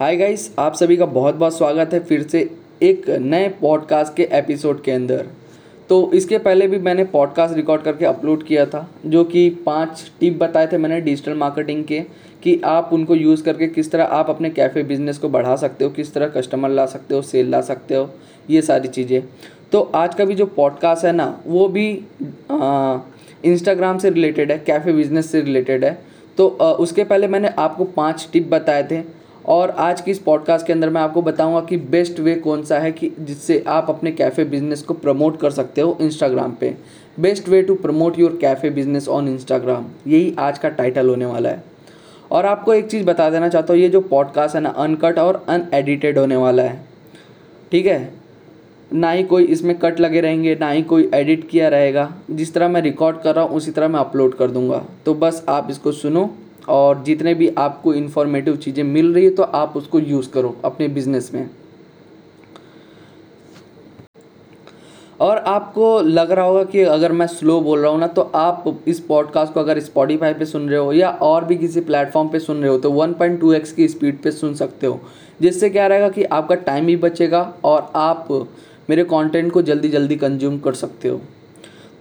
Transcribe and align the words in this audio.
Hi 0.00 0.16
guys 0.16 0.54
आप 0.58 0.74
सभी 0.74 0.96
का 0.96 1.06
बहुत 1.06 1.34
बहुत 1.34 1.56
स्वागत 1.58 1.94
है 1.94 1.98
फिर 2.00 2.22
से 2.22 2.40
एक 2.82 3.08
नए 3.10 3.48
पॉडकास्ट 3.48 4.14
के 4.16 4.28
एपिसोड 4.32 4.82
के 4.82 4.90
अंदर। 4.90 5.26
तो 5.88 6.12
इसके 6.12 6.38
पहले 6.38 6.68
भी 6.68 6.78
मैंने 6.78 7.04
पॉडकास्ट 7.04 7.56
रिकॉर्ड 7.56 7.82
करके 7.82 8.04
अपलोड 8.04 8.46
किया 8.46 8.66
था 8.66 8.86
जो 9.06 9.24
कि 9.24 9.48
पाँच 9.66 10.12
टिप 10.20 10.38
बताए 10.38 10.66
थे 10.66 10.78
मैंने 10.78 11.00
डिजिटल 11.00 11.34
मार्केटिंग 11.34 11.84
के 11.84 12.00
कि 12.42 12.60
आप 12.64 12.90
उनको 12.92 13.14
यूज़ 13.14 13.42
करके 13.42 13.66
किस 13.66 13.90
तरह 13.90 14.04
आप 14.04 14.30
अपने 14.30 14.50
कैफ़े 14.50 14.82
बिज़नेस 14.82 15.18
को 15.18 15.28
बढ़ा 15.28 15.56
सकते 15.56 15.84
हो 15.84 15.90
किस 15.90 16.14
तरह 16.14 16.28
कस्टमर 16.28 16.70
ला 16.70 16.86
सकते 16.86 17.14
हो 17.14 17.22
सेल 17.22 17.50
ला 17.50 17.60
सकते 17.60 17.94
हो 17.94 18.08
ये 18.50 18.62
सारी 18.62 18.88
चीज़ें। 18.88 19.22
तो 19.72 19.80
आज 19.94 20.14
का 20.14 20.24
भी 20.24 20.34
जो 20.34 20.46
पॉडकास्ट 20.46 21.04
है 21.04 21.12
ना 21.12 21.40
वो 21.46 21.68
भी 21.68 21.90
इंस्टाग्राम 23.44 23.98
से 23.98 24.10
रिलेटेड 24.10 24.52
है 24.52 24.58
कैफ़े 24.58 24.92
बिज़नेस 24.92 25.32
से 25.32 25.40
रिलेटेड 25.40 25.84
है। 25.84 25.98
तो 26.38 26.48
आ, 26.48 26.72
उसके 26.72 27.04
पहले 27.04 27.28
मैंने 27.28 27.48
आपको 27.48 27.84
पाँच 27.84 28.28
टिप 28.32 28.50
बताए 28.50 28.88
थे 28.90 29.17
और 29.48 29.70
आज 29.70 30.00
की 30.00 30.10
इस 30.10 30.18
पॉडकास्ट 30.18 30.66
के 30.66 30.72
अंदर 30.72 30.90
मैं 30.90 31.00
आपको 31.00 31.22
बताऊँगा 31.22 31.60
कि 31.60 31.76
बेस्ट 31.76 32.20
वे 32.20 32.34
कौन 32.34 32.62
सा 32.62 32.78
है 32.78 32.92
कि 32.92 33.12
जिससे 33.20 33.64
आप 33.68 33.86
अपने 33.88 34.12
कैफ़े 34.12 34.44
बिज़नेस 34.44 34.82
को 34.82 34.94
प्रमोट 34.94 35.40
कर 35.40 35.50
सकते 35.50 35.80
हो 35.80 35.98
इंस्टाग्राम 36.00 36.52
पे। 36.52 36.76
Best 37.20 37.48
way 37.48 37.62
to 37.62 37.74
promote 37.74 38.18
your 38.18 38.38
cafe 38.40 38.70
business 38.70 39.08
on 39.08 39.28
Instagram 39.28 39.86
यही 40.06 40.34
आज 40.38 40.58
का 40.58 40.68
टाइटल 40.68 41.08
होने 41.08 41.26
वाला 41.26 41.48
है। 41.48 41.64
और 42.30 42.46
आपको 42.46 42.74
एक 42.74 42.86
चीज़ 42.86 43.04
बता 43.04 43.30
देना 43.30 43.48
चाहता 43.48 43.72
हूँ, 43.72 43.80
ये 43.80 43.88
जो 43.88 44.00
पॉडकास्ट 44.00 44.54
है 44.54 44.60
ना 44.60 44.68
अनकट 44.68 45.18
और 45.18 45.44
अनएडिटेड 45.48 46.18
होने 46.18 46.36
वाला 46.36 46.62
है। 46.62 46.80
ठीक 47.72 47.86
है? 47.86 48.12
ना 48.92 49.10
ही 49.10 49.22
कोई 49.22 49.44
इसमें 49.44 49.78
कट 49.78 50.00
लगे 50.00 50.20
रहेंगे, 50.20 50.54
ना 50.60 50.70
ही 50.70 50.82
कोई 50.82 51.10
एडिट 51.14 51.48
किया 51.48 51.68
रहेगा। 51.68 52.14
जिस 52.30 52.54
तरह 52.54 52.68
मैं 52.68 52.82
रिकॉर्ड 52.82 53.20
कर 53.20 53.34
रहा 53.34 53.44
हूँ, 53.44 53.56
उसी 53.56 53.70
तरह 53.70 53.88
मैं 53.88 54.00
अपलोड 54.00 54.34
कर 54.34 54.50
दूँगा। 54.50 54.84
तो 55.06 55.14
बस 55.14 55.44
आप 55.48 55.68
इसको 55.70 55.92
सुनो 55.92 56.34
और 56.68 57.02
जितने 57.04 57.34
भी 57.34 57.48
आपको 57.58 57.94
इन्फॉर्मेटिव 57.94 58.56
चीज़ें 58.56 58.82
मिल 58.84 59.12
रही 59.14 59.24
है 59.24 59.30
तो 59.30 59.42
आप 59.42 59.76
उसको 59.76 59.98
यूज़ 60.00 60.30
करो 60.30 60.56
अपने 60.64 60.88
बिज़नेस 60.88 61.30
में। 61.34 61.48
और 65.20 65.38
आपको 65.38 66.00
लग 66.00 66.30
रहा 66.30 66.44
होगा 66.44 66.64
कि 66.64 66.80
अगर 66.80 67.12
मैं 67.12 67.26
स्लो 67.26 67.60
बोल 67.60 67.80
रहा 67.80 67.90
हूँ 67.90 68.00
ना 68.00 68.06
तो 68.06 68.22
आप 68.34 68.64
इस 68.88 69.00
पॉडकास्ट 69.00 69.52
को 69.52 69.60
अगर 69.60 69.80
स्पॉटीफाई 69.80 70.34
पे 70.34 70.44
सुन 70.44 70.68
रहे 70.68 70.78
हो 70.78 70.92
या 70.92 71.08
और 71.10 71.44
भी 71.44 71.56
किसी 71.56 71.80
प्लेटफॉर्म 71.80 72.28
पे 72.28 72.38
सुन 72.38 72.60
रहे 72.60 72.70
हो 72.70 72.78
तो 72.78 72.90
1.2x 72.92 73.72
की 73.72 73.88
स्पीड 73.88 74.22
पे 74.22 74.30
सुन 74.30 74.54
सकते 74.54 74.86
हो। 74.86 75.00
जिससे 75.40 75.70
क्या 75.70 75.86
रहेगा 75.86 76.08
कि 76.08 76.24
आपका 76.24 76.54
टाइम 76.54 76.86
भी 76.86 76.96
बचेगा 76.96 77.42
और 77.64 77.90
आप 77.96 78.28
मेरे 78.90 79.04
कंटेंट 79.04 79.52
को 79.52 79.62
जल्दी 79.62 79.88
जल्दी 79.88 80.16
कंज्यूम 80.16 80.58
कर 80.58 80.74
सकते 80.74 81.08
हो। 81.08 81.20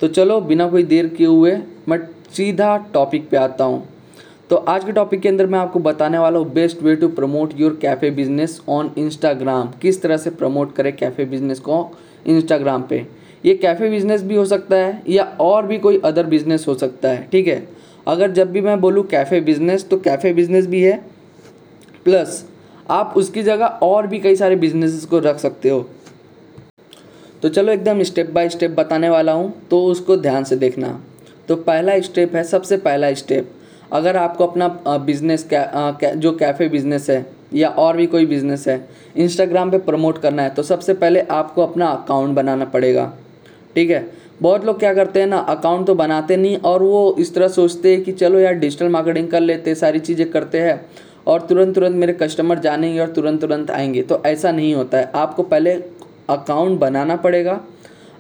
तो 0.02 0.08
चलो, 0.08 0.40
बिना 0.42 0.68
कोई 0.70 0.84
देर 0.84 1.08
किए 1.08 1.28
हुए 1.28 1.58
मैं 1.90 2.00
सीधा 2.32 2.76
टॉपिक 2.94 3.30
पे 3.30 3.38
आता 3.38 3.64
हूँ। 3.64 3.86
तो 4.50 4.56
आज 4.56 4.84
के 4.86 4.92
टॉपिक 4.92 5.20
के 5.22 5.30
अंदर 5.30 5.46
मैं 5.46 5.58
आपको 5.60 5.80
बताने 5.80 6.18
वाला 6.18 6.40
हूँ 6.40 6.52
best 6.54 6.82
way 6.84 6.96
to 6.96 7.08
promote 7.08 7.54
your 7.60 7.78
cafe 7.82 8.10
business 8.12 8.60
on 8.70 8.92
Instagram 8.98 9.72
किस 9.82 10.02
तरह 10.02 10.18
से 10.18 10.30
प्रमोट 10.32 10.74
करें 10.76 10.96
कैफ़े 10.96 11.26
बिज़नेस 11.26 11.60
को 11.60 11.80
इंस्टाग्राम 12.26 12.84
पे? 12.84 13.06
ये 13.46 13.56
कैफ़े 13.56 13.90
बिज़नेस 13.90 14.22
भी 14.24 14.36
हो 14.36 14.46
सकता 14.46 14.76
है 14.76 15.02
या 15.10 15.24
और 15.42 15.66
भी 15.68 15.78
कोई 15.78 16.00
अदर 16.06 16.26
बिज़नेस 16.26 16.68
हो 16.68 16.76
सकता 16.76 17.10
है, 17.10 17.28
ठीक 17.32 17.48
है? 17.48 17.68
अगर 18.08 18.32
जब 18.32 18.52
भी 18.52 18.62
मैं 18.62 18.80
बोलूँ 18.82 19.04
कैफ़े 19.08 19.42
बिज़नेस 19.42 19.88
तो 19.90 19.98
कैफ़े 19.98 20.34
बिज़नेस 20.34 20.68
भी 20.68 20.82
है। 20.82 20.96
प्लस 22.06 22.44
आप 22.90 23.14
उसकी 23.18 23.44
जगह 23.44 23.66
और 23.84 24.08
भी 24.08 24.20
कई 24.20 24.36
सारे 24.36 24.56
बिजनेसेस 24.56 25.06
को 25.06 25.20
रख 25.20 25.40
सकते 25.40 25.70
हो। 25.70 25.86
तो 27.44 27.50
चलो 27.50 27.72
एकदम 27.72 28.04
स्टेप 28.04 28.32
बाय 28.32 28.50
स्टेप 28.50 28.72
बताने 28.72 29.10
वाला 29.10 29.32
हूँ 29.32 29.54
तो 29.70 29.84
उसको 29.86 30.18
ध्यान 30.18 30.44
से 30.44 30.56
देखना। 30.56 31.00
तो 31.48 31.56
पहला 31.58 32.00
स्टेप 32.02 32.36
है, 32.36 32.44
सबसे 32.46 32.78
पहला 32.80 33.14
स्टेप 33.14 33.52
अगर 33.92 34.18
आपको 34.18 34.46
अपना 34.48 34.68
बिज़नेस 35.06 35.48
जो 35.54 36.32
कैफ़े 36.32 36.68
बिज़नेस 36.70 37.10
है 37.10 37.26
या 37.54 37.70
और 37.70 37.98
भी 37.98 38.06
कोई 38.06 38.26
बिज़नेस 38.26 38.68
है 38.68 38.88
इंस्टाग्राम 39.16 39.72
पे 39.72 39.78
प्रमोट 39.80 40.22
करना 40.22 40.44
है 40.44 40.50
तो 40.50 40.64
सबसे 40.64 40.94
पहले 40.94 41.22
आपको 41.22 41.64
अपना 41.64 41.88
अकाउंट 41.88 42.36
बनाना 42.36 42.66
पड़ेगा। 42.66 43.12
ठीक 43.76 43.90
है? 43.90 44.06
बहुत 44.42 44.66
लोग 44.66 44.80
क्या 44.80 44.94
करते 44.94 45.20
हैं 45.20 45.28
ना 45.28 45.38
अकाउंट 45.38 45.88
तो 45.88 45.96
बनाते 45.96 46.36
नहीं 46.38 46.58
और 46.58 46.84
वो 46.84 47.16
इस 47.20 47.34
तरह 47.36 47.48
सोचते 47.48 47.92
हैं 47.92 48.04
कि 48.04 48.12
चलो 48.12 48.40
यार 48.40 48.54
डिजिटल 48.54 48.90
मार्केटिंग 48.90 49.28
कर 49.28 49.42
लेते, 49.42 49.76
सारी 49.76 50.00
चीज़ें 50.00 50.30
करते 50.32 50.60
हैं 50.60 50.86
और 51.28 51.42
तुरंत 51.42 51.76
तुरंत 51.76 51.96
मेरे 51.96 52.14
कस्टमर 52.14 52.60
जानेंगे 52.60 53.00
और 53.00 53.10
तुरंत 53.10 53.42
तुरंत 53.42 53.72
आएँगे। 53.72 54.02
तो 54.02 54.22
ऐसा 54.26 54.52
नहीं 54.52 54.74
होता 54.76 54.98
है। 54.98 55.12
आपको 55.16 55.44
पहले 55.44 55.74
अकाउंट 56.30 56.80
बनाना 56.80 57.16
पड़ेगा 57.16 57.60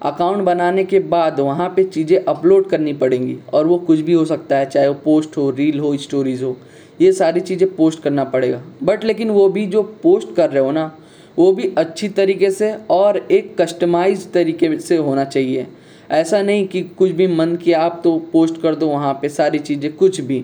अकाउंट 0.01 0.43
बनाने 0.43 0.83
के 0.83 0.99
बाद 1.01 1.39
वहाँ 1.39 1.67
पे 1.69 1.83
चीज़ें 1.85 2.17
अपलोड 2.19 2.69
करनी 2.69 2.93
पड़ेंगी 2.93 3.37
और 3.53 3.65
वो 3.67 3.77
कुछ 3.79 3.99
भी 3.99 4.13
हो 4.13 4.25
सकता 4.25 4.57
है, 4.57 4.65
चाहे 4.65 4.87
वो 4.87 4.93
पोस्ट 5.03 5.37
हो, 5.37 5.49
रील 5.51 5.79
हो, 5.79 5.95
स्टोरीज़ 5.97 6.43
हो, 6.43 6.55
ये 7.01 7.11
सारी 7.13 7.39
चीज़ें 7.41 7.69
पोस्ट 7.75 8.01
करना 8.03 8.23
पड़ेगा। 8.25 8.61
बट 8.83 9.03
लेकिन 9.03 9.29
वो 9.29 9.47
भी 9.49 9.65
जो 9.67 9.83
पोस्ट 10.03 10.35
कर 10.35 10.49
रहे 10.49 10.63
हो 10.63 10.71
ना, 10.71 10.91
वो 11.37 11.51
भी 11.51 11.73
अच्छी 11.77 12.09
तरीके 12.09 12.51
से 12.51 12.73
और 12.89 13.17
एक 13.17 13.55
कस्टमाइज 13.61 14.31
तरीके 14.33 14.77
से 14.79 14.97
होना 14.97 15.23
चाहिए। 15.25 15.67
ऐसा 16.11 16.41
नहीं 16.41 16.67
कि 16.67 16.81
कुछ 16.97 17.11
भी 17.11 17.27
मन 17.27 17.55
किया 17.55 17.81
आप 17.81 17.99
तो 18.03 18.17
पोस्ट 18.33 18.61
कर 18.61 18.75
दो 18.75 18.87
वहाँ 18.87 19.13
पे 19.21 19.29
सारी 19.29 19.59
चीज़ें, 19.59 19.91
कुछ 19.93 20.21
भी। 20.21 20.43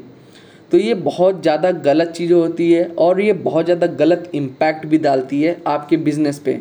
तो 0.72 0.78
ये 0.78 0.94
बहुत 0.96 1.42
ज़्यादा 1.42 1.72
गलत 1.72 2.10
चीज़ें 2.10 2.36
होती 2.36 2.72
है 2.72 2.86
और 3.00 3.22
ये 3.22 3.34
बहुत 3.34 3.66
ज़्यादा 3.66 3.88
गलत 3.96 4.30
इम्पैक्ट 4.36 4.86
भी 4.86 4.98
डालती 4.98 5.42
है 5.42 5.58
आपके 5.68 5.98
बिज़नेस 6.00 6.40
पे। 6.40 6.60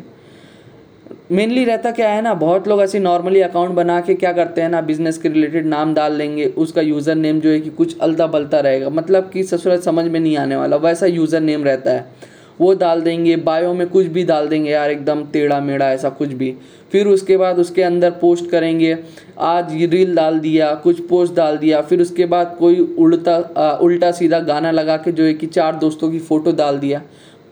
मेनली 1.33 1.63
रहता 1.65 1.91
क्या 1.91 2.09
है 2.09 2.21
ना, 2.21 2.33
बहुत 2.33 2.67
लोग 2.67 2.81
ऐसे 2.81 2.99
नॉर्मली 2.99 3.39
अकाउंट 3.41 3.71
बना 3.71 3.99
के 4.01 4.13
क्या 4.13 4.31
करते 4.33 4.61
हैं 4.61 4.69
ना 4.69 4.81
बिज़नेस 4.81 5.17
के 5.17 5.29
रिलेटेड 5.29 5.65
नाम 5.65 5.93
डाल 5.93 6.17
देंगे, 6.17 6.45
उसका 6.45 6.81
यूज़र 6.81 7.15
नेम 7.15 7.39
जो 7.39 7.49
है 7.49 7.59
कि 7.59 7.69
कुछ 7.69 7.97
अलता 7.99 8.27
बलता 8.27 8.59
रहेगा। 8.59 8.89
मतलब 8.89 9.29
कि 9.29 9.43
ससुराल 9.43 9.79
समझ 9.79 10.05
में 10.05 10.19
नहीं 10.19 10.35
आने 10.37 10.55
वाला, 10.55 10.77
वैसा 10.77 11.05
यूज़र 11.05 11.41
नेम 11.41 11.63
रहता 11.63 11.91
है। 11.91 12.31
वो 12.59 12.73
डाल 12.75 13.01
देंगे 13.01 13.35
बायो 13.39 13.73
में 13.73 13.87
कुछ 13.87 14.05
भी 14.07 14.23
डाल 14.23 14.47
देंगे, 14.47 14.69
यार 14.71 14.91
एकदम 14.91 15.23
टेढ़ा 15.25 15.59
मेढ़ा 15.61 15.89
ऐसा 15.91 16.09
कुछ 16.11 16.33
भी। 16.33 16.53
फिर 16.91 17.07
उसके 17.07 17.37
बाद 17.37 17.59
उसके 17.59 17.83
अंदर 17.83 18.11
पोस्ट 18.11 18.49
करेंगे, 18.49 18.97
आज 19.39 19.73
ये 19.73 19.85
रील 19.87 20.15
डाल 20.15 20.39
दिया, 20.39 20.73
कुछ 20.75 20.99
पोस्ट 21.07 21.35
डाल 21.35 21.57
दिया, 21.57 21.81
फिर 21.81 22.01
उसके 22.01 22.25
बाद 22.27 22.55
कोई 22.59 22.79
उल्टा 22.99 23.37
उल्टा 23.81 24.11
सीधा 24.11 24.39
गाना 24.41 24.71
लगा 24.71 24.97
के 24.97 25.11
जो 25.11 25.23
है 25.23 25.33
कि 25.33 25.47
चार 25.49 25.75
दोस्तों 25.75 26.11
की 26.11 26.19
फ़ोटो 26.21 26.51
डाल 26.53 26.77
दिया। 26.79 27.01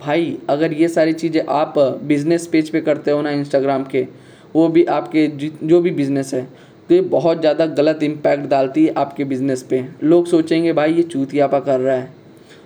भाई, 0.02 0.38
अगर 0.50 0.74
ये 0.74 0.88
सारी 0.88 1.14
चीज़ें 1.14 1.42
आप 1.50 1.78
बिज़नेस 2.04 2.48
पेज 2.48 2.70
पे 2.70 2.82
करते 2.82 3.12
हो 3.12 3.22
ना 3.22 3.32
इंस्टाग्राम 3.32 3.84
के, 3.86 4.08
वो 4.56 4.68
भी 4.68 4.84
आपके 4.86 5.28
जो 5.64 5.82
भी 5.82 5.92
बिज़नेस 5.92 6.34
है 6.34 6.48
तो 6.90 6.96
ये 6.96 7.02
बहुत 7.02 7.40
ज़्यादा 7.40 7.66
गलत 7.68 8.02
इम्पैक्ट 8.04 8.48
डालती 8.50 8.86
है 8.86 8.94
आपके 8.98 9.24
बिज़नेस 9.26 9.62
पे। 9.64 9.84
लोग 10.04 10.26
सोचेंगे, 10.28 10.74
भाई, 10.74 10.94
ये 10.94 11.04
चूतियापा 11.04 11.60
कर 11.60 11.80
रहा 11.80 11.96
है। 11.96 12.10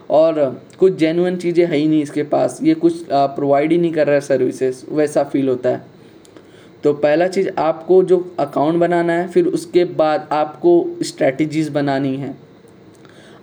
और 0.10 0.62
कुछ 0.80 0.94
जेनुअन 0.94 1.36
चीज़ें 1.38 1.66
है 1.66 1.78
ही 1.78 1.88
नहीं 1.88 2.02
इसके 2.02 2.24
पास। 2.26 2.60
ये 2.64 2.74
कुछ 2.76 3.04
प्रोवाइड 3.12 3.72
ही 3.72 3.78
नहीं 3.78 3.92
कर 3.94 4.06
रहा 4.06 4.16
है 4.16 4.22
सर्विसेज़ 4.22 4.84
वैसा 4.92 5.24
फील 5.24 5.50
होता 5.50 5.70
है। 5.70 5.84
तो 6.84 6.94
पहला 6.96 7.28
चीज़, 7.28 7.50
आपको 7.50 8.02
जो 8.04 8.36
अकाउंट 8.40 8.80
बनाना 8.80 9.14
है, 9.14 9.28
फिर 9.28 9.46
उसके 9.48 9.86
बाद 9.96 10.28
आपको 10.32 10.74
स्ट्रैटेजीज़ 11.04 11.72
बनानी 11.72 12.16
है। 12.18 12.36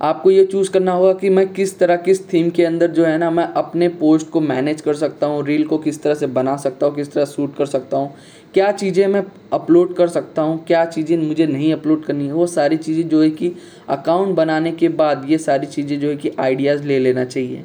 आपको 0.02 0.30
ये 0.30 0.44
चूज़ 0.44 0.70
करना 0.70 0.92
होगा 0.92 1.12
कि 1.12 1.28
मैं 1.30 1.46
किस 1.48 1.78
तरह, 1.78 1.96
किस 1.96 2.20
थीम 2.32 2.48
के 2.50 2.64
अंदर 2.64 2.90
जो 2.90 3.04
है 3.04 3.18
ना, 3.18 3.30
मैं 3.30 3.44
अपने 3.46 3.88
पोस्ट 3.90 4.30
को 4.30 4.40
मैनेज 4.40 4.80
कर 4.80 4.94
सकता 4.94 5.26
हूँ 5.26 5.44
रील 5.46 5.64
को 5.66 5.78
किस 5.78 6.02
तरह 6.02 6.14
से 6.14 6.26
बना 6.28 6.56
सकता 6.56 6.86
हूँ, 6.86 6.94
किस 6.94 7.12
तरह 7.12 7.24
शूट 7.24 7.54
कर 7.56 7.66
सकता 7.66 7.96
हूँ, 7.96 8.14
क्या 8.54 8.70
चीज़ें 8.72 9.06
मैं 9.06 9.22
अपलोड 9.52 9.94
कर 9.96 10.08
सकता 10.08 10.42
हूँ, 10.42 10.58
क्या 10.66 10.84
चीज़ें 10.86 11.16
मुझे 11.18 11.46
नहीं 11.46 11.72
अपलोड 11.72 12.04
करनी 12.04 12.26
है, 12.26 12.32
वो 12.32 12.46
सारी 12.46 12.76
चीज़ें 12.76 13.08
जो 13.08 13.22
है 13.22 13.28
कि 13.30 13.52
अकाउंट 13.88 14.34
बनाने 14.36 14.72
के 14.72 14.88
बाद 14.90 15.26
ये 15.28 15.38
सारी 15.38 15.66
चीज़ें 15.66 15.98
जो 16.00 16.08
है 16.08 16.16
कि 16.16 16.32
आइडियाज़ 16.38 16.82
ले 16.82 16.98
लेना 16.98 17.24
चाहिए। 17.24 17.64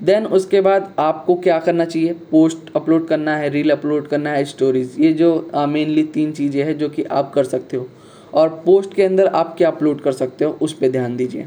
देन 0.00 0.26
उसके 0.28 0.60
बाद 0.60 0.92
आपको 0.98 1.34
क्या 1.36 1.58
करना 1.58 1.84
चाहिए? 1.84 2.12
पोस्ट 2.30 2.74
अपलोड 2.76 3.06
करना 3.08 3.36
है 3.36 3.48
रील 3.48 3.70
अपलोड 3.70 4.08
करना 4.08 4.30
है 4.30 4.44
स्टोरीज़ 4.44 5.00
ये 5.00 5.12
जो 5.12 5.50
मेनली 5.68 6.02
तीन 6.14 6.32
चीज़ें 6.32 6.62
हैं 6.64 6.76
जो 6.78 6.88
कि 6.88 7.02
आप 7.02 7.32
कर 7.34 7.44
सकते 7.44 7.76
हो। 7.76 7.86
और 8.34 8.48
पोस्ट 8.66 8.94
के 8.94 9.02
अंदर 9.02 9.26
आप 9.26 9.54
क्या 9.58 9.68
अपलोड 9.68 10.00
कर 10.00 10.12
सकते 10.12 10.44
हो, 10.44 10.50
उस 10.52 10.72
पर 10.72 10.88
ध्यान 10.88 11.16
दीजिए। 11.16 11.46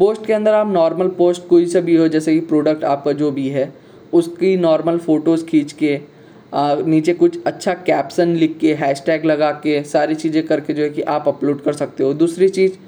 पोस्ट 0.00 0.24
के 0.26 0.32
अंदर 0.32 0.52
आप 0.54 0.66
नॉर्मल 0.66 1.08
पोस्ट 1.08 1.46
कोई 1.48 1.66
सा 1.66 1.80
भी 1.80 1.94
हो 1.96 2.06
जैसे 2.08 2.32
कि 2.34 2.40
प्रोडक्ट 2.40 2.84
आपका 2.84 3.12
जो 3.12 3.30
भी 3.30 3.48
है 3.48 3.64
उसकी 4.12 4.56
नॉर्मल 4.56 4.98
फ़ोटोज़ 4.98 5.44
खींच 5.46 5.72
के 5.72 5.98
आ, 6.54 6.74
नीचे 6.76 7.12
कुछ 7.14 7.36
अच्छा 7.46 7.72
कैप्शन 7.86 8.28
लिख 8.34 8.56
के 8.60 8.72
हैशटैग 8.74 9.24
लगा 9.24 9.50
के 9.64 9.82
सारी 9.82 10.14
चीज़ें 10.14 10.42
करके 10.46 10.72
जो 10.72 10.82
है 10.82 10.88
कि 10.90 11.02
आप 11.14 11.28
अपलोड 11.28 11.60
कर 11.62 11.72
सकते 11.72 12.04
हो। 12.04 12.12
दूसरी 12.14 12.48
चीज़ 12.48 12.78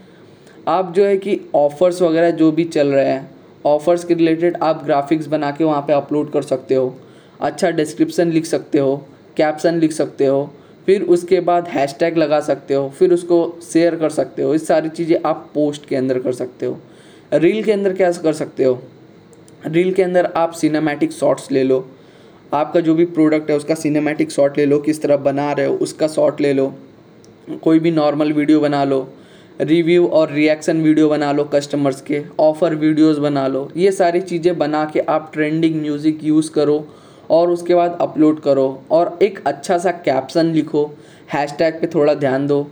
आप 0.68 0.92
जो 0.96 1.04
है 1.04 1.16
कि 1.16 1.38
ऑफ़र्स 1.54 2.00
वगैरह 2.02 2.30
जो 2.30 2.50
भी 2.52 2.64
चल 2.66 2.88
रहे 2.88 3.08
हैं 3.08 3.30
ऑफ़र्स 3.64 4.04
के 4.04 4.14
रिलेटेड 4.14 4.56
आप 4.62 4.82
ग्राफिक्स 4.84 5.26
बना 5.26 5.50
के 5.50 5.64
वहाँ 5.64 5.82
पे 5.86 5.92
अपलोड 5.92 6.30
कर 6.32 6.42
सकते 6.42 6.74
हो। 6.74 6.94
अच्छा 7.40 7.70
डिस्क्रिप्सन 7.72 8.30
लिख 8.30 8.46
सकते 8.46 8.78
हो 8.78 8.96
कैप्शन 9.36 9.78
लिख 9.80 9.92
सकते 9.92 10.26
हो 10.26 10.50
फिर 10.86 11.02
उसके 11.08 11.40
बाद 11.42 11.68
हैशटैग 11.68 12.16
लगा 12.18 12.40
सकते 12.40 12.74
हो 12.74 12.88
फिर 12.98 13.12
उसको 13.12 13.44
शेयर 13.62 13.96
कर 13.96 14.10
सकते 14.10 14.42
हो। 14.42 14.54
इस 14.54 14.66
सारी 14.66 14.88
चीज़ें 14.90 15.16
आप 15.24 15.50
पोस्ट 15.54 15.86
के 15.88 15.96
अंदर 15.96 16.18
कर 16.18 16.32
सकते 16.32 16.66
हो। 16.66 16.78
रील 17.32 17.62
के 17.64 17.72
अंदर 17.72 17.92
क्या 17.92 18.10
कर 18.12 18.32
सकते 18.32 18.64
हो? 18.64 18.78
रील 19.66 19.92
के 19.94 20.02
अंदर 20.02 20.26
आप 20.36 20.52
सिनेमैटिक 20.52 21.12
शॉट्स 21.12 21.50
ले 21.52 21.62
लो। 21.64 21.84
आपका 22.54 22.80
जो 22.80 22.94
भी 22.94 23.04
प्रोडक्ट 23.08 23.50
है, 23.50 23.56
उसका 23.56 23.74
सिनेमैटिक 23.74 24.30
शॉट 24.30 24.58
ले 24.58 24.66
लो, 24.66 24.78
किस 24.78 25.02
तरह 25.02 25.16
बना 25.18 25.52
रहे 25.52 25.66
हो, 25.66 25.74
उसका 25.74 26.08
शॉट 26.08 26.40
ले 26.40 26.52
लो। 26.52 26.72
कोई 27.62 27.78
भी 27.78 27.90
नॉर्मल 27.90 28.32
वीडियो 28.32 28.60
बना 28.60 28.84
लो 28.84 29.08
रिव्यू 29.60 30.06
और 30.08 30.30
रिएक्शन 30.32 30.82
वीडियो 30.82 31.08
बना 31.08 31.30
लो 31.32 31.44
कस्टमर्स 31.44 32.00
के 32.00 32.22
ऑफ़र 32.40 32.74
वीडियोस 32.74 33.18
बना 33.18 33.46
लो। 33.48 33.68
ये 33.76 33.92
सारी 33.92 34.20
चीज़ें 34.20 34.56
बना 34.58 34.84
के 34.84 35.00
आप 35.00 35.30
ट्रेंडिंग 35.34 35.80
म्यूज़िक 35.80 36.24
यूज़ 36.24 36.50
करो 36.50 36.84
और 37.30 37.50
उसके 37.50 37.74
बाद 37.74 37.98
अपलोड 38.00 38.40
करो 38.40 38.82
और 38.90 39.18
एक 39.22 39.42
अच्छा 39.46 39.78
सा 39.78 39.90
कैप्शन 40.06 40.52
लिखो। 40.52 40.84
हैशटैग 41.32 41.80
पे 41.80 41.86
थोड़ा 41.86 42.14
ध्यान 42.14 42.46
दो। 42.46 42.66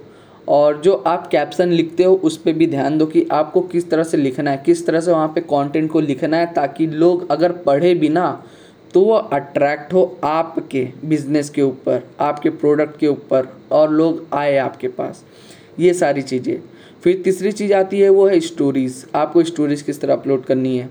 और 0.51 0.81
जो 0.81 0.93
आप 1.07 1.27
कैप्शन 1.27 1.73
लिखते 1.73 2.05
हो, 2.05 2.15
उस 2.15 2.37
पर 2.37 2.53
भी 2.53 2.67
ध्यान 2.67 2.99
दो 2.99 3.07
कि 3.07 3.27
आपको 3.33 3.61
किस 3.63 3.91
तरह 3.91 4.03
से 4.03 4.17
लिखना 4.17 4.51
है, 4.51 4.63
किस 4.67 4.87
तरह 4.87 5.01
से 5.01 5.11
वहाँ 5.13 5.29
पे 5.29 5.41
कंटेंट 5.43 5.91
को 5.91 6.01
लिखना 6.01 6.37
है, 6.37 6.47
ताकि 6.47 6.87
लोग 6.87 7.31
अगर 7.31 7.53
पढ़े 7.63 7.95
भी 7.95 8.09
ना 8.09 8.43
तो 8.95 9.01
वो 9.01 9.15
अट्रैक्ट 9.15 9.93
हो 9.93 10.03
आपके 10.25 10.83
बिज़नेस 11.05 11.51
के 11.51 11.63
ऊपर, 11.63 12.03
आपके 12.21 12.51
प्रोडक्ट 12.51 12.99
के 12.99 13.07
ऊपर, 13.07 13.49
और 13.73 13.91
लोग 13.91 14.27
आए 14.33 14.57
आपके 14.57 14.89
पास। 14.89 15.23
ये 15.81 15.93
सारी 15.95 16.23
चीज़ें। 16.23 16.57
फिर 17.05 17.21
तीसरी 17.25 17.53
चीज़ 17.53 17.73
आती 17.73 18.01
है, 18.01 18.09
वो 18.09 18.27
है 18.27 18.41
स्टोरीज़ 18.41 19.05
आपको 19.15 19.43
स्टोरीज़ 19.43 19.85
किस 19.85 20.01
तरह 20.01 20.13
अपलोड 20.13 20.45
करनी 20.45 20.77
है? 20.79 20.89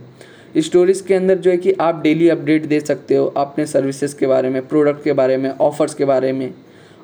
स्टोरीज़ 0.57 1.03
के 1.03 1.13
अंदर 1.13 1.38
जो 1.38 1.51
है 1.51 1.57
कि 1.57 1.71
आप 1.71 2.01
डेली 2.01 2.29
अपडेट 2.29 2.65
दे 2.65 2.79
सकते 2.79 3.15
हो 3.15 3.25
अपने 3.38 3.65
सर्विसेज़ 3.65 4.15
के 4.17 4.27
बारे 4.27 4.50
में 4.50 4.67
प्रोडक्ट 4.67 5.03
के 5.03 5.13
बारे 5.13 5.38
में 5.38 5.50
ऑफ़र्स 5.51 5.94
के 5.94 6.06
बारे 6.06 6.31
में। 6.33 6.53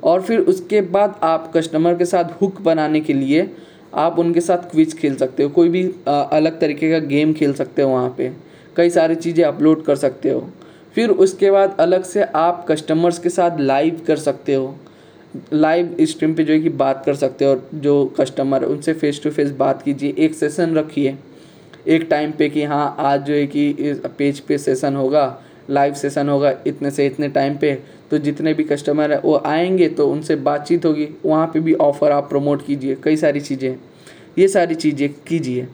और 0.05 0.21
फिर 0.21 0.39
उसके 0.39 0.81
बाद 0.81 1.19
आप 1.23 1.51
कस्टमर 1.55 1.95
के 1.97 2.05
साथ 2.05 2.41
हुक 2.41 2.61
बनाने 2.61 2.99
के 3.01 3.13
लिए 3.13 3.49
आप 3.95 4.19
उनके 4.19 4.41
साथ 4.41 4.69
क्विज 4.71 4.93
खेल 4.97 5.15
सकते 5.15 5.43
हो, 5.43 5.49
कोई 5.49 5.69
भी 5.69 5.83
अलग 6.07 6.59
तरीके 6.59 6.91
का 6.91 6.99
गेम 7.07 7.33
खेल 7.33 7.53
सकते 7.53 7.81
हो 7.81 7.89
वहाँ 7.89 8.13
पे, 8.17 8.31
कई 8.77 8.89
सारी 8.89 9.15
चीज़ें 9.15 9.43
अपलोड 9.45 9.83
कर 9.85 9.95
सकते 9.95 10.29
हो। 10.29 10.47
फिर 10.95 11.09
उसके 11.09 11.51
बाद 11.51 11.75
अलग 11.79 12.03
से 12.03 12.23
आप 12.23 12.65
कस्टमर्स 12.69 13.19
के 13.19 13.29
साथ 13.29 13.59
लाइव 13.59 14.01
कर 14.07 14.17
सकते 14.17 14.53
हो 14.53 14.75
लाइव 15.53 15.95
स्ट्रीम 16.01 16.33
पे 16.33 16.43
जो 16.43 16.53
है 16.53 16.59
कि 16.59 16.69
बात 16.71 17.03
कर 17.05 17.15
सकते 17.15 17.45
हो 17.45 17.51
और 17.51 17.67
जो 17.75 18.05
कस्टमर 18.19 18.63
है, 18.63 18.67
उनसे 18.67 18.93
फेस 18.93 19.21
टू 19.23 19.29
फेस 19.31 19.49
बात 19.53 19.81
कीजिए। 19.81 20.13
एक 20.17 20.35
सेशन 20.35 20.75
रखिए, 20.75 21.15
एक 21.87 22.07
टाइम 22.09 22.31
पे 22.31 22.49
कि 22.49 22.63
हाँ 22.63 22.95
आज 22.99 23.23
जो 23.23 23.33
है 23.33 23.47
कि 23.47 24.01
पेज 24.17 24.39
पे 24.39 24.57
सेशन 24.57 24.95
होगा 24.95 25.25
लाइव 25.69 25.93
सेशन 25.93 26.29
होगा, 26.29 26.53
इतने 26.67 26.91
से 26.91 27.05
इतने 27.05 27.29
टाइम 27.29 27.57
पे 27.57 27.77
तो 28.11 28.17
जितने 28.17 28.53
भी 28.53 28.63
कस्टमर 28.63 29.11
है, 29.11 29.19
वो 29.19 29.41
आएँगे 29.45 29.87
तो 29.89 30.07
उनसे 30.07 30.35
बातचीत 30.37 30.85
होगी। 30.85 31.07
वहाँ 31.25 31.47
पे 31.47 31.59
भी 31.59 31.73
ऑफ़र 31.75 32.11
आप 32.11 32.29
प्रमोट 32.29 32.65
कीजिए। 32.65 32.97
कई 33.03 33.17
सारी 33.17 33.39
चीज़ें 33.41 33.75
ये 34.37 34.47
सारी 34.47 34.75
चीज़ें 34.75 35.09
कीजिए। 35.27 35.67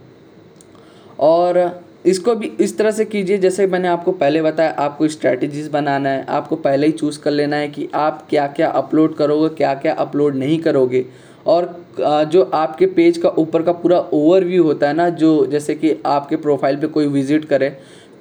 और 1.20 1.82
इसको 2.06 2.34
भी 2.36 2.52
इस 2.60 2.78
तरह 2.78 2.92
से 2.92 3.06
कीजिए, 3.06 3.38
जैसे 3.38 3.66
मैंने 3.68 3.88
आपको 3.88 4.12
पहले 4.12 4.42
बताया, 4.42 4.70
आपको 4.72 5.08
स्ट्रैटेजीज 5.08 5.68
बनाना 5.68 6.10
है। 6.10 6.26
आपको 6.30 6.56
पहले 6.58 6.88
ही 6.88 6.94
चूज़ 6.94 7.20
कर 7.20 7.32
लेना 7.32 7.56
है 7.56 7.68
कि 7.68 7.88
आप 7.96 8.26
क्या 8.30 8.48
क्या 8.50 8.70
अपलोड 8.70 9.16
करोगे 9.16 9.50
क्या 9.56 9.74
क्या 9.76 9.94
अपलोड 9.96 10.36
नहीं 10.36 10.60
करोगे। 10.60 11.06
और 11.46 11.66
जो 12.32 12.42
आपके 12.44 12.86
पेज 12.88 13.18
का 13.18 13.30
ऊपर 13.30 13.62
का 13.62 13.72
पूरा 13.74 14.00
ओवरव्यू 14.00 14.64
होता 14.64 14.88
है 14.88 14.94
ना, 14.94 15.10
जो 15.10 15.46
जैसे 15.46 15.76
कि 15.76 15.96
आपके 16.06 16.36
प्रोफ़ाइल 16.38 16.78
पे 16.78 16.88
कोई 16.88 17.08
विज़िट 17.08 17.46
करे 17.46 17.70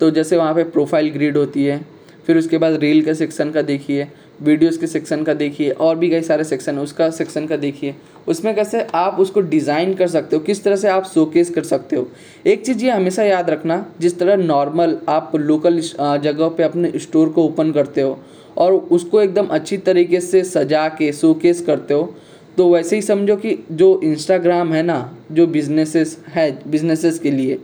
तो 0.01 0.11
जैसे 0.11 0.37
वहाँ 0.37 0.55
पे 0.55 0.65
प्रोफ़ाइल 0.67 1.11
ग्रिड 1.11 1.37
होती 1.37 1.65
है 1.65 1.81
फिर 2.27 2.39
उसके 2.39 2.59
बाद 2.59 2.75
रील 2.81 3.03
के 3.03 3.15
सेक्शन 3.15 3.51
का 3.51 3.63
देखिए 3.65 4.07
वीडियोस 4.41 4.77
के 4.79 4.87
सेक्शन 4.87 5.23
का 5.23 5.33
देखिए, 5.35 5.71
और 5.71 5.97
भी 5.97 6.09
कई 6.11 6.23
सारे 6.23 6.45
सेक्शन 6.45 6.75
है 6.75 6.83
उसका 6.83 7.09
सेक्शन 7.11 7.47
का 7.47 7.57
देखिए। 7.57 7.95
उसमें 8.29 8.55
कैसे 8.55 8.81
आप 8.95 9.17
उसको 9.21 9.41
डिज़ाइन 9.43 9.93
कर 9.95 10.09
सकते 10.09 10.37
हो, 10.37 10.43
किस 10.43 10.63
तरह 10.65 10.77
से 10.77 10.89
आप 10.89 11.05
शोकेस 11.07 11.51
कर 11.51 11.63
सकते 11.65 11.97
हो। 11.97 12.07
एक 12.47 12.65
चीज़ 12.67 12.85
ये 12.85 12.91
हमेशा 12.91 13.23
याद 13.25 13.51
रखना, 13.51 13.85
जिस 14.01 14.19
तरह 14.19 14.37
नॉर्मल 14.39 14.97
आप 15.09 15.33
लोकल 15.37 15.81
जगह 15.81 16.49
पे 16.49 16.63
अपने 16.63 16.93
स्टोर 16.97 17.29
को 17.29 17.45
ओपन 17.45 17.73
करते 17.73 18.01
हो, 18.01 18.19
और 18.57 18.73
उसको 18.73 19.21
एकदम 19.23 19.47
अच्छी 19.49 19.77
तरीके 19.81 20.21
से 20.21 20.43
सजा 20.45 20.89
के 20.91 21.13
शोकेस 21.13 21.61
करते 21.63 21.95
हो 21.95 22.15
तो 22.59 22.69
वैसे 22.69 22.97
ही 22.97 23.03
समझो 23.03 23.37
कि 23.37 23.57
जो 23.73 24.01
इंस्टाग्राम 24.05 24.73
है 24.73 24.83
ना, 24.83 25.19
जो 25.33 25.47
बिजनेसेस 25.49 26.17
है 26.29 26.51
बिजनेसेस 26.67 27.19
के 27.19 27.31
लिए, 27.31 27.59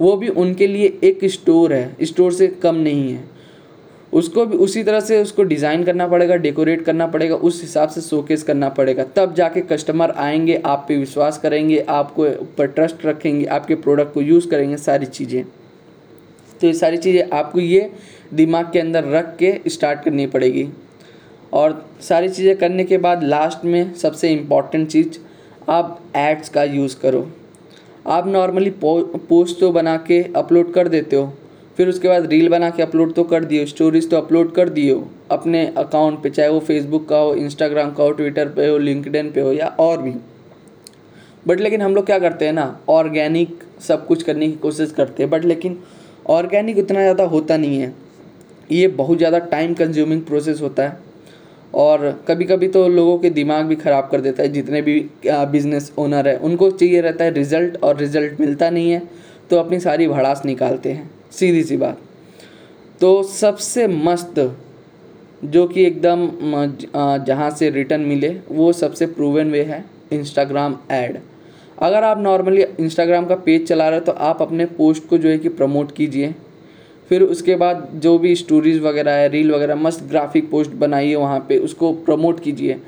वो 0.00 0.16
भी 0.16 0.28
उनके 0.28 0.66
लिए 0.66 0.98
एक 1.04 1.24
स्टोर 1.26 1.72
है 1.72 2.04
स्टोर 2.04 2.32
से 2.32 2.46
कम 2.62 2.74
नहीं 2.76 3.12
है। 3.12 3.24
उसको 4.12 4.44
भी 4.46 4.56
उसी 4.56 4.82
तरह 4.84 5.00
से 5.00 5.20
उसको 5.22 5.42
डिज़ाइन 5.44 5.84
करना 5.84 6.06
पड़ेगा 6.08 6.36
डेकोरेट 6.36 6.84
करना 6.84 7.06
पड़ेगा 7.06 7.34
उस 7.36 7.60
हिसाब 7.62 7.88
से 7.88 8.00
शोकेस 8.00 8.42
करना 8.42 8.68
पड़ेगा। 8.68 9.04
तब 9.16 9.34
जाके 9.34 9.60
कस्टमर 9.62 10.10
आएँगे 10.10 10.60
आप 10.66 10.84
पे 10.88 10.96
विश्वास 10.96 11.38
करेंगे 11.38 11.84
आपको 11.88 12.26
ऊपर 12.26 12.66
ट्रस्ट 12.66 13.04
रखेंगे 13.06 13.44
आपके 13.46 13.74
प्रोडक्ट 13.76 14.12
को 14.14 14.22
यूज़ 14.22 14.48
करेंगे 14.48 14.76
सारी 14.76 15.06
चीज़ें। 15.06 15.44
तो 16.60 16.66
ये 16.66 16.72
सारी 16.72 16.96
चीज़ें 16.96 17.30
आपको 17.30 17.60
ये 17.60 17.90
दिमाग 18.34 18.70
के 18.72 18.78
अंदर 18.78 19.04
रख 19.06 19.36
के 19.36 19.58
स्टार्ट 19.68 20.02
करनी 20.04 20.26
पड़ेगी। 20.26 20.68
और 21.52 21.84
सारी 22.00 22.28
चीज़ें 22.28 22.56
करने 22.56 22.84
के 22.84 22.98
बाद 22.98 23.22
लास्ट 23.24 23.64
में 23.64 23.92
सबसे 23.94 24.30
इंपॉर्टेंट 24.30 24.88
चीज़ 24.88 25.18
आप 25.68 26.00
एड्स 26.16 26.48
का 26.48 26.64
यूज़ 26.64 26.96
करो। 27.00 27.26
आप 28.06 28.26
नॉर्मली 28.26 28.70
पो, 28.70 29.00
पोस्ट 29.28 29.60
तो 29.60 29.70
बना 29.72 29.96
के 30.06 30.22
अपलोड 30.36 30.72
कर 30.72 30.88
देते 30.88 31.16
हो 31.16 31.32
फिर 31.78 31.88
उसके 31.88 32.08
बाद 32.08 32.24
रील 32.26 32.48
बना 32.48 32.68
के 32.70 32.82
अपलोड 32.82 33.12
तो 33.14 33.22
कर 33.24 33.44
दिए 33.44 33.66
स्टोरीज 33.66 34.08
तो 34.10 34.16
अपलोड 34.16 34.54
कर 34.54 34.68
दिए 34.68 34.92
हो 34.92 35.08
अपने 35.30 35.64
अकाउंट 35.78 36.22
पे, 36.22 36.30
चाहे 36.30 36.48
वो 36.48 36.60
फेसबुक 36.60 37.08
का 37.08 37.16
हो 37.16 37.34
इंस्टाग्राम 37.36 37.90
का 37.92 38.04
हो 38.04 38.10
ट्विटर 38.12 38.48
पे 38.48 38.66
हो 38.66 38.78
लिंकडिन 38.78 39.30
पे 39.30 39.40
हो 39.40 39.52
या 39.52 39.66
और 39.80 40.02
भी। 40.02 40.12
बट 41.46 41.60
लेकिन 41.60 41.82
हम 41.82 41.94
लोग 41.94 42.06
क्या 42.06 42.18
करते 42.18 42.44
हैं 42.44 42.52
ना 42.52 42.64
ऑर्गेनिक 42.88 43.58
सब 43.80 44.06
कुछ 44.06 44.22
करने 44.22 44.48
की 44.48 44.56
कोशिश 44.58 44.90
करते 44.92 45.22
हैं 45.22 45.30
बट 45.30 45.44
लेकिन 45.44 45.78
ऑर्गेनिक 46.28 46.78
उतना 46.78 47.00
ज़्यादा 47.00 47.24
होता 47.26 47.56
नहीं 47.56 47.78
है। 47.78 47.92
ये 48.70 48.88
बहुत 48.88 49.18
ज़्यादा 49.18 49.38
टाइम 49.46 49.74
कंज्यूमिंग 49.74 50.22
प्रोसेस 50.22 50.62
होता 50.62 50.82
है। 50.82 51.06
और 51.74 52.10
कभी 52.28 52.44
कभी 52.44 52.68
तो 52.68 52.86
लोगों 52.88 53.18
के 53.18 53.30
दिमाग 53.30 53.66
भी 53.66 53.76
ख़राब 53.76 54.08
कर 54.12 54.20
देता 54.20 54.42
है, 54.42 54.48
जितने 54.48 54.82
भी 54.82 54.98
बिज़नेस 55.26 55.92
ओनर 55.98 56.28
है, 56.28 56.36
उनको 56.38 56.70
चाहिए 56.72 57.00
रहता 57.00 57.24
है 57.24 57.30
रिज़ल्ट 57.32 57.76
और 57.78 57.96
रिज़ल्ट 57.96 58.40
मिलता 58.40 58.70
नहीं 58.70 58.90
है 58.90 59.02
तो 59.50 59.56
अपनी 59.58 59.80
सारी 59.80 60.08
भड़ास 60.08 60.42
निकालते 60.44 60.92
हैं। 60.92 61.10
सीधी 61.32 61.62
सी 61.62 61.76
बात। 61.76 61.98
तो 63.00 63.22
सबसे 63.22 63.86
मस्त 63.88 64.40
जो 65.44 65.66
कि 65.68 65.84
एकदम 65.84 66.28
जहाँ 67.18 67.50
से 67.50 67.70
रिटर्न 67.70 68.00
मिले, 68.02 68.28
वो 68.50 68.72
सबसे 68.74 69.06
प्रूवन 69.08 69.50
वे 69.50 69.62
है 69.62 69.84
इंस्टाग्राम 70.12 70.76
ऐड 70.90 71.18
अगर 71.78 72.04
आप 72.04 72.18
नॉर्मली 72.18 72.62
इंस्टाग्राम 72.80 73.26
का 73.26 73.34
पेज 73.36 73.66
चला 73.66 73.88
रहे 73.88 73.98
हो 73.98 74.04
तो 74.04 74.12
आप 74.12 74.42
अपने 74.42 74.64
पोस्ट 74.68 75.08
को 75.08 75.18
जो 75.18 75.28
है 75.28 75.38
कि 75.38 75.48
प्रमोट 75.50 75.92
कीजिए। 75.92 76.34
फिर 77.10 77.22
उसके 77.22 77.54
बाद 77.56 77.88
जो 77.94 78.16
भी 78.18 78.34
स्टोरीज़ 78.34 78.80
वगैरह 78.80 79.12
है 79.12 79.28
रील 79.28 79.52
वगैरह, 79.52 79.74
मस्त 79.76 80.02
ग्राफिक 80.04 80.50
पोस्ट 80.50 80.70
बनाइए 80.72 81.14
वहाँ 81.14 81.38
पे, 81.48 81.58
उसको 81.58 81.92
प्रमोट 81.94 82.40
कीजिए। 82.40 82.80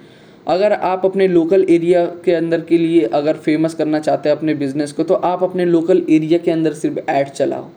अगर 0.46 0.72
आप 0.72 1.04
अपने 1.04 1.28
लोकल 1.28 1.66
एरिया 1.70 2.04
के 2.25 2.32
अंदर 2.32 2.60
के 2.60 2.78
लिए 2.78 3.00
अगर 3.04 3.36
फ़ेमस 3.36 3.75
करना 3.75 3.98
चाहते 4.00 4.28
हैं 4.28 4.36
अपने 4.36 4.54
बिज़नेस 4.54 4.93
को 4.93 5.02
तो 5.02 5.14
आप 5.14 5.43
अपने 5.43 5.64
लोकल 5.66 6.02
एरिया 6.10 6.38
के 6.38 6.50
अंदर 6.50 6.72
सिर्फ़ 6.75 6.98
ऐड 7.10 7.28
चलाओ। 7.28 7.69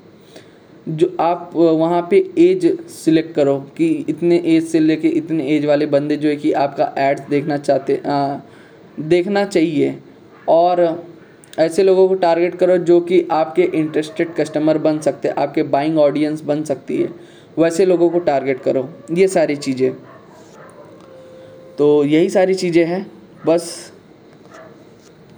जो 0.89 1.15
आप 1.19 1.51
वहाँ 1.55 2.07
पे 2.11 2.17
एज 2.37 2.65
सिलेक्ट 2.89 3.33
करो 3.35 3.57
कि 3.77 3.87
इतने 4.09 4.41
एज 4.45 4.67
से 4.67 4.79
लेके 4.79 5.07
इतने 5.07 5.47
एज 5.47 5.65
वाले 5.65 5.85
बंदे 5.85 6.17
जो 6.17 6.29
है 6.29 6.35
कि 6.35 6.51
आपका 6.53 6.93
एड्स 6.99 7.27
देखना 7.29 7.57
चाहते 7.57 8.01
देखना 8.99 9.45
चाहिए। 9.45 9.97
और 10.49 11.05
ऐसे 11.59 11.83
लोगों 11.83 12.07
को 12.07 12.15
टारगेट 12.15 12.55
करो 12.55 12.77
जो 12.77 12.99
कि 13.01 13.27
आपके 13.31 13.63
इंटरेस्टेड 13.63 14.33
कस्टमर 14.35 14.77
बन 14.77 14.99
सकते 14.99 15.27
हैं, 15.27 15.35
आपके 15.35 15.63
बाइंग 15.63 15.97
ऑडियंस 15.99 16.41
बन 16.41 16.63
सकती 16.63 17.01
है। 17.01 17.09
वैसे 17.57 17.85
लोगों 17.85 18.09
को 18.09 18.19
टारगेट 18.19 18.61
करो। 18.61 18.87
ये 19.11 19.27
सारी 19.27 19.55
चीज़ें। 19.55 19.91
तो 21.77 22.03
यही 22.03 22.29
सारी 22.29 22.53
चीज़ें 22.53 22.85
हैं। 22.85 23.05
बस 23.45 23.93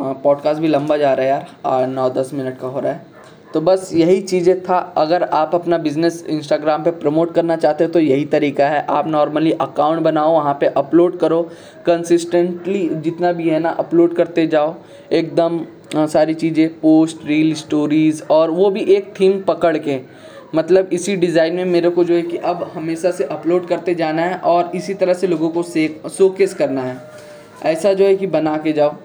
पॉडकास्ट 0.01 0.61
भी 0.61 0.67
लंबा 0.67 0.97
जा 0.97 1.13
रहा 1.13 1.25
है 1.25 1.31
यार। 1.31 1.87
नौ, 1.87 2.09
दस 2.09 2.31
मिनट 2.33 2.57
का 2.59 2.67
हो 2.67 2.79
रहा 2.79 2.91
है। 2.91 3.14
तो 3.55 3.59
बस 3.61 3.89
यही 3.93 4.21
चीज़ें 4.21 4.61
था। 4.63 4.77
अगर 4.97 5.23
आप 5.23 5.53
अपना 5.55 5.77
बिज़नेस 5.77 6.23
इंस्टाग्राम 6.29 6.83
पे 6.83 6.91
प्रमोट 6.93 7.33
करना 7.33 7.55
चाहते 7.55 7.83
हो 7.83 7.89
तो 7.91 7.99
यही 7.99 8.25
तरीका 8.27 8.67
है। 8.69 8.85
आप 8.89 9.07
नॉर्मली 9.07 9.51
अकाउंट 9.51 10.01
बनाओ, 10.03 10.33
वहाँ 10.33 10.53
पे 10.53 10.67
अपलोड 10.77 11.17
करो। 11.19 11.41
कंसिस्टेंटली 11.85 12.87
जितना 12.95 13.31
भी 13.31 13.49
है 13.49 13.59
ना 13.59 13.69
अपलोड 13.79 14.15
करते 14.15 14.45
जाओ। 14.47 14.75
एकदम 15.11 15.59
सारी 15.95 16.33
चीज़ें 16.33 16.67
पोस्ट 16.79 17.25
रील 17.27 17.53
स्टोरीज़ 17.55 18.21
और 18.31 18.51
वो 18.51 18.69
भी 18.69 18.83
एक 18.95 19.13
थीम 19.19 19.41
पकड़ 19.43 19.77
के। 19.77 19.99
मतलब 20.55 20.89
इसी 20.93 21.15
डिज़ाइन 21.15 21.55
में 21.55 21.65
मेरे 21.65 21.89
को 21.89 22.03
जो 22.03 22.15
है 22.15 22.21
कि 22.21 22.37
अब 22.37 22.69
हमेशा 22.75 23.11
से 23.11 23.23
अपलोड 23.23 23.67
करते 23.67 23.95
जाना 23.95 24.21
है 24.21 24.37
और 24.37 24.71
इसी 24.75 24.93
तरह 24.93 25.13
से 25.13 25.27
लोगों 25.27 25.49
को 25.49 25.63
से 25.63 25.87
शोकेस 26.17 26.53
करना 26.53 26.81
है। 26.81 27.01
ऐसा 27.65 27.93
जो 27.93 28.05
है 28.05 28.15
कि 28.15 28.27
बना 28.29 28.57
के 28.57 28.73
जाओ। 28.73 28.95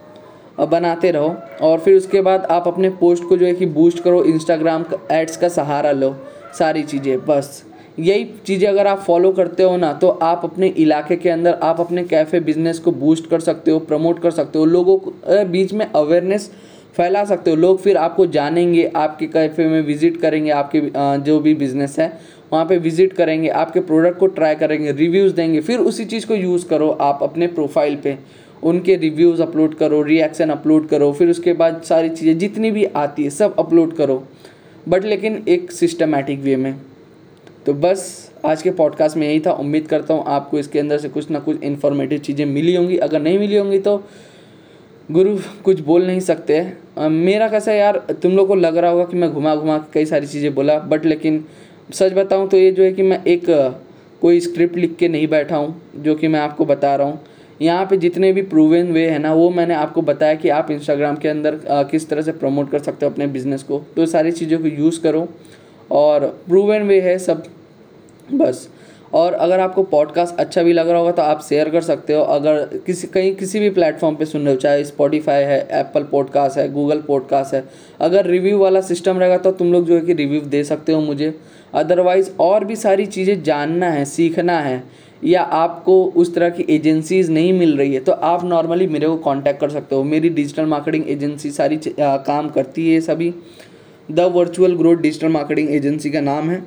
बनाते 0.63 1.11
रहो 1.11 1.35
और 1.63 1.79
फिर 1.79 1.97
उसके 1.97 2.21
बाद 2.21 2.45
आप 2.51 2.69
अपने 2.69 2.91
पोस्ट 3.01 3.25
को 3.29 3.37
जो 3.37 3.47
है 3.47 3.55
कि 3.55 3.67
बूस्ट 3.69 4.03
करो 4.03 4.23
इंस्टाग्राम 4.25 4.85
एड्स 5.13 5.37
का 5.37 5.49
सहारा 5.51 5.93
लो, 5.93 6.15
सारी 6.59 6.83
चीज़ें, 6.83 7.19
बस। 7.27 7.65
यही 7.99 8.25
चीज़ें 8.47 8.69
अगर 8.69 8.87
आप 8.87 8.99
फॉलो 9.01 9.31
करते 9.33 9.63
हो 9.63 9.77
ना 9.77 9.93
तो 9.95 10.09
आप 10.09 10.41
अपने 10.45 10.69
इलाके 10.69 11.17
के 11.17 11.31
अंदर, 11.31 11.55
आप 11.55 11.81
अपने 11.81 12.05
कैफ़े 12.05 12.41
बिज़नेस 12.41 12.79
को 12.79 12.93
बूस्ट 12.93 13.29
कर 13.31 13.41
सकते 13.41 13.71
हो 13.71 13.79
प्रमोट 13.81 14.21
कर 14.23 14.31
सकते 14.31 14.59
हो, 14.59 14.65
लोगों 14.67 14.97
के 14.99 15.45
बीच 15.47 15.73
में 15.73 15.87
अवेयरनेस 15.87 16.51
फैला 16.97 17.25
सकते 17.25 17.51
हो। 17.51 17.57
लोग 17.57 17.81
फिर 17.81 17.97
आपको 17.97 18.27
जानेंगे, 18.29 18.91
आपके 18.97 19.27
कैफ़े 19.27 19.67
में 19.67 19.81
विज़िट 19.83 20.21
करेंगे, 20.21 20.51
आपके 20.51 20.81
जो 21.25 21.39
भी 21.41 21.55
बिज़नेस 21.55 21.99
है, 21.99 22.13
वहाँ 22.53 22.65
पे 22.67 22.77
विज़िट 22.79 23.13
करेंगे, 23.13 23.49
आपके 23.49 23.81
प्रोडक्ट 23.81 24.19
को 24.19 24.27
ट्राई 24.29 24.55
करेंगे 24.55 24.93
रिव्यूज़ 24.93 25.35
देंगे, 25.35 25.61
फिर 25.61 25.79
उसी 25.81 26.05
चीज़ 26.05 26.27
को 26.27 26.35
यूज़ 26.35 26.67
करो 26.69 26.91
आप 27.01 27.19
अपने 27.23 27.47
प्रोफ़ाइल 27.49 27.97
पे। 27.97 28.17
उनके 28.63 28.97
रिव्यूज़ 28.97 29.43
अपलोड 29.43 29.75
करो 29.75 30.03
रिएक्शन 30.03 30.51
अपलोड 30.51 30.89
करो, 30.89 31.13
फिर 31.13 31.31
उसके 31.31 31.53
बाद 31.53 31.81
सारी 31.83 32.09
चीज़ें 32.09 32.39
जितनी 32.39 32.71
भी 32.71 32.85
आती 32.87 33.25
है 33.25 33.31
सब 33.31 33.55
अपलोड 33.59 33.97
करो। 33.97 34.23
बट 34.89 35.05
लेकिन 35.05 35.43
एक 35.49 35.73
सिस्टमेटिक 35.73 36.41
वे 36.41 36.57
में। 36.57 36.75
तो 37.67 37.73
बस 37.75 38.31
आज 38.45 38.63
के 38.63 38.71
पॉडकास्ट 38.73 39.17
में 39.17 39.27
यही 39.29 39.41
था। 39.41 39.53
उम्मीद 39.55 39.87
करता 39.87 40.15
हूँ 40.15 40.25
आपको 40.29 40.59
इसके 40.59 40.79
अंदर 40.79 40.99
से 40.99 41.09
कुछ 41.09 41.31
ना 41.31 41.39
कुछ 41.39 41.63
इन्फॉर्मेटिव 41.65 42.19
चीज़ें 42.19 42.45
मिली 42.47 42.75
होंगी। 42.75 42.97
अगर 42.99 43.21
नहीं 43.21 43.39
मिली 43.39 43.57
होंगी 43.57 43.79
तो 43.79 43.97
गुरु 45.09 45.37
कुछ 45.65 45.81
बोल 45.81 46.07
नहीं 46.07 46.21
सकते। 46.21 46.61
मेरा 47.01 47.49
कैसा 47.49 47.73
यार, 47.73 47.99
तुम 48.23 48.33
लोग 48.33 48.49
को 48.49 48.55
लग 48.55 48.77
रहा 48.77 48.91
होगा 48.91 49.05
कि 49.05 49.17
मैं 49.17 49.33
घुमा 49.33 49.55
घुमा 49.57 49.79
कई 49.95 50.07
सारी 50.07 50.27
चीज़ें 50.27 50.55
बोला 50.55 50.79
बट 50.81 51.05
लेकिन 51.07 51.45
सच 51.91 52.13
बताऊँ 52.13 52.49
तो 52.49 52.57
ये 52.57 52.71
जो 52.71 52.83
है 52.83 52.93
कि 52.93 53.03
मैं 53.03 53.23
एक, 53.25 53.47
कोई 54.23 54.41
स्क्रिप्ट 54.41 54.77
लिख 54.77 54.97
के 54.97 55.09
नहीं 55.09 55.29
बैठा 55.29 55.57
हूँ, 55.57 55.81
जो 55.97 56.15
कि 56.15 56.29
मैं 56.29 56.41
आपको 56.41 56.65
बता 56.65 56.95
रहा 56.97 57.07
हूँ। 57.07 57.21
यहाँ 57.61 57.87
पे 57.87 57.97
जितने 57.97 58.33
भी 58.33 58.43
प्रूवन 58.45 58.93
वे 58.93 59.07
है 59.07 59.19
ना, 59.19 59.33
वो 59.35 59.49
मैंने 59.51 59.75
आपको 59.75 60.03
बताया 60.03 60.35
कि 60.35 60.49
आप 60.49 60.71
इंस्टाग्राम 60.71 61.17
के 61.17 61.29
अंदर 61.29 61.59
किस 61.91 62.09
तरह 62.09 62.23
से 62.23 62.33
प्रमोट 62.33 62.71
कर 62.71 62.79
सकते 62.79 63.07
हो 63.07 63.13
अपने 63.13 63.27
बिज़नेस 63.29 63.63
को। 63.63 63.83
तो 63.97 64.07
सारी 64.09 64.33
चीज़ों 64.33 64.59
को 64.59 64.67
यूज़ 64.67 65.01
करो 65.03 65.29
और 65.93 66.27
प्रूवन 66.49 66.83
वे 66.83 67.01
है 67.01 67.19
सब, 67.19 67.43
बस। 68.29 68.69
और 69.15 69.33
अगर 69.35 69.61
आपको 69.61 69.83
पॉडकास्ट 69.83 70.37
अच्छा 70.37 70.63
भी 70.63 70.73
लग 70.73 70.89
रहा 70.89 70.99
होगा 70.99 71.13
तो 71.13 71.23
आप 71.23 71.41
शेयर 71.43 71.69
कर 71.71 71.81
सकते 71.81 72.15
हो। 72.15 72.23
अगर 72.25 72.79
किसी, 72.87 73.07
कहीं, 73.07 73.35
किसी 73.35 73.61
भी 73.61 73.71
प्लेटफॉर्म 73.71 74.17
पे 74.17 74.25
सुन 74.25 74.43
रहे 74.43 74.55
हो, 74.55 74.61
चाहे 74.61 74.85
स्पॉटिफाई 74.85 75.43
है 75.43 75.59
एप्पल 75.73 76.03
पॉडकास्ट 76.03 76.59
है 76.59 76.73
गूगल 76.73 77.01
पॉडकास्ट 77.01 77.55
है, 77.55 77.65
अगर 78.01 78.27
रिव्यू 78.27 78.59
वाला 78.59 78.81
सिस्टम 78.83 79.19
रहेगा 79.19 79.37
तो 79.39 79.53
तुम 79.53 79.73
लोग 79.73 79.87
जो 79.87 79.95
है 79.95 80.01
कि 80.01 80.13
रिव्यू 80.15 80.41
दे 80.43 80.63
सकते 80.65 80.93
हो 80.93 81.01
मुझे। 81.01 81.35
अदरवाइज़ 81.75 82.31
और 82.41 82.65
भी 82.65 82.77
सारी 82.77 83.07
चीज़ें 83.07 83.43
जानना 83.43 83.89
है, 83.89 84.05
सीखना 84.07 84.59
है। 84.61 84.83
या 85.23 85.43
आपको 85.43 86.05
उस 86.17 86.35
तरह 86.35 86.51
की 86.51 86.65
एजेंसीज 86.71 87.31
नहीं 87.31 87.53
मिल 87.53 87.77
रही 87.79 87.95
है 87.95 88.01
तो 88.01 88.13
आप 88.13 88.45
नॉर्मली 88.45 88.87
मेरे 88.87 89.07
को 89.07 89.17
कांटेक्ट 89.19 89.61
कर 89.61 89.71
सकते 89.71 89.95
हो। 89.95 90.03
मेरी 90.05 90.29
डिजिटल 90.31 90.67
मार्केटिंग 90.67 91.09
एजेंसी 91.09 91.51
सारी 91.51 91.77
आ, 91.77 92.17
काम 92.17 92.49
करती 92.51 92.93
है 92.93 93.01
सभी। 93.03 93.33
The 94.09 94.21
virtual 94.35 94.77
growth 94.77 94.97
digital 94.99 95.29
marketing 95.29 95.71
agency 95.71 96.11
का 96.11 96.21
नाम 96.23 96.51
है। 96.51 96.63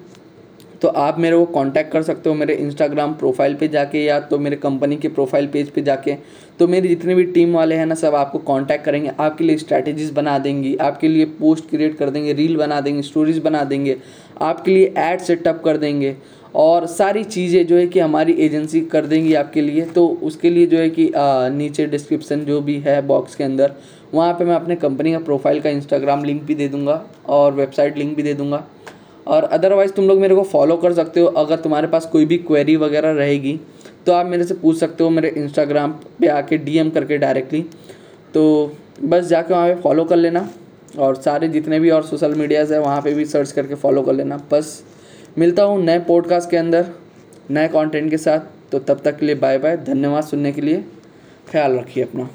तो 0.82 0.88
आप 0.90 1.20
मेरे 1.20 1.38
को 1.38 1.46
कांटेक्ट 1.46 1.92
कर 1.92 2.02
सकते 2.04 2.30
हो 2.30 2.36
मेरे 2.36 2.54
इंस्टाग्राम 2.56 3.14
प्रोफ़ाइल 3.14 3.54
पे 3.56 3.68
जाके 3.68 4.04
या 4.04 4.20
तो 4.22 4.40
मेरे 4.40 4.56
कंपनी 4.56 4.96
के 4.96 5.08
प्रोफ़ाइल 5.10 5.48
पेज 5.48 5.70
पे 5.70 5.82
जाके। 5.82 6.16
तो 6.60 6.68
मेरी 6.68 6.88
जितने 6.88 7.16
भी 7.16 7.24
टीम 7.26 7.54
वाले 7.56 7.76
हैं 7.76 7.86
ना 7.86 7.96
सब 7.96 8.16
आपको 8.16 8.40
कांटेक्ट 8.42 8.86
करेंगे 8.86 9.12
आपके 9.20 9.44
लिए 9.44 9.58
स्ट्रैटेजीज 9.58 10.12
बना 10.12 10.38
देंगी 10.40 10.76
आपके 10.78 11.08
लिए 11.08 11.26
पोस्ट 11.40 11.70
क्रिएट 11.70 11.98
कर 11.98 12.10
देंगे 12.10 12.34
रील 12.34 12.58
बना 12.58 12.82
देंगे 12.82 13.02
स्टोरीज 13.02 13.38
बना 13.40 13.64
देंगे 13.64 13.96
आपके 14.42 14.72
लिए 14.72 14.94
एड 14.98 15.20
सेटअप 15.22 15.62
कर 15.66 15.78
देंगे। 15.78 16.16
और 16.56 16.86
सारी 16.88 17.24
चीज़ें 17.24 17.66
जो 17.68 17.76
है 17.76 17.86
कि 17.88 18.00
हमारी 18.00 18.34
एजेंसी 18.40 18.82
कर 18.84 19.06
देंगी 19.06 19.34
आपके 19.34 19.62
लिए। 19.62 19.86
तो 19.86 20.08
उसके 20.24 20.50
लिए 20.50 20.66
जो 20.66 20.78
है 20.78 20.90
कि 20.90 21.12
नीचे 21.16 21.86
डिस्क्रिप्सन 21.88 22.46
जो 22.46 22.60
भी 22.62 22.78
है 22.80 23.02
बॉक्स 23.04 23.36
के 23.36 23.44
अंदर, 23.44 23.74
वहाँ 24.14 24.34
पे 24.34 24.46
मैं 24.46 24.56
अपने 24.56 24.76
कंपनी 24.76 25.12
का 25.12 25.20
प्रोफ़ाइल 25.22 25.62
का 25.62 25.70
इंस्टाग्राम 25.70 26.24
लिंक 26.24 26.42
भी 26.44 26.56
दे 26.56 26.68
दूँगा 26.68 27.04
और 27.28 27.54
वेबसाइट 27.54 27.98
लिंक 27.98 28.16
भी 28.16 28.24
दे 28.24 28.34
दूँगा। 28.34 28.64
और 29.28 29.44
अदरवाइज़ 29.46 29.92
तुम 29.92 30.08
लोग 30.08 30.20
मेरे 30.20 30.36
को 30.36 30.44
फॉलो 30.44 30.78
कर 30.78 30.94
सकते 30.94 31.20
हो। 31.20 31.28
अगर 31.28 31.60
तुम्हारे 31.60 31.88
पास 31.88 32.06
कोई 32.06 32.26
भी 32.26 32.38
क्वेरी 32.40 32.76
वगैरह 32.78 33.12
रहेगी 33.14 33.60
तो 34.06 34.12
आप 34.12 34.26
मेरे 34.26 34.44
से 34.44 34.54
पूछ 34.54 34.78
सकते 34.78 35.04
हो 35.04 35.10
मेरे 35.10 35.30
इंस्टाग्राम 35.38 35.92
पे 36.20 36.28
आके 36.30 36.58
डीएम 36.60 36.90
करके 36.90 37.18
डायरेक्टली 37.18 37.62
तो 38.34 38.72
बस 39.04 39.26
जाके 39.26 39.54
वहाँ 39.54 39.68
पे 39.68 39.82
फॉलो 39.82 40.04
कर 40.06 40.16
लेना 40.16 40.50
और 41.00 41.16
सारे 41.18 41.48
जितने 41.48 41.80
भी 41.80 41.90
और 41.90 42.04
सोशल 42.04 42.34
मीडियाज़ 42.36 42.74
है, 42.74 42.80
वहाँ 42.80 43.02
पे 43.02 43.14
भी 43.14 43.26
सर्च 43.26 43.52
करके 43.52 43.76
फॉलो 43.76 44.02
कर 44.02 44.14
लेना। 44.14 44.38
बस। 44.52 44.84
मिलता 45.38 45.64
हूँ 45.64 45.84
नए 45.84 46.00
पॉडकास्ट 46.00 46.50
के 46.50 46.58
अंदर, 46.58 46.90
नए 47.52 47.68
कंटेंट 47.68 48.10
के 48.10 48.18
साथ। 48.18 48.40
तो 48.72 48.80
तब 48.80 49.02
तक 49.06 49.18
के 49.20 49.26
लिए 49.26 49.36
बाय 49.36 49.58
बाय 49.58 49.78
धन्यवाद 49.78 50.24
सुनने 50.24 50.52
के 50.52 50.62
लिए। 50.62 50.86
ख्याल 51.52 51.74
रखिए 51.74 52.04
अपना। 52.04 52.30